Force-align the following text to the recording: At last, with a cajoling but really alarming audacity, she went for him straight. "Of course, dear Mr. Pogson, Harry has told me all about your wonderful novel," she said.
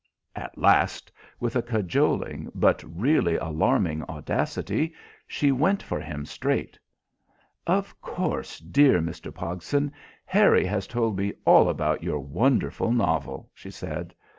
At 0.35 0.57
last, 0.57 1.11
with 1.39 1.55
a 1.55 1.61
cajoling 1.61 2.51
but 2.55 2.83
really 2.83 3.35
alarming 3.35 4.01
audacity, 4.09 4.95
she 5.27 5.51
went 5.51 5.83
for 5.83 5.99
him 5.99 6.25
straight. 6.25 6.79
"Of 7.67 8.01
course, 8.01 8.57
dear 8.57 8.99
Mr. 8.99 9.31
Pogson, 9.31 9.91
Harry 10.25 10.65
has 10.65 10.87
told 10.87 11.19
me 11.19 11.33
all 11.45 11.69
about 11.69 12.01
your 12.01 12.17
wonderful 12.17 12.91
novel," 12.91 13.51
she 13.53 13.69
said. 13.69 14.15